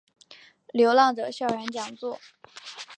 [0.73, 2.19] 流浪者校园讲座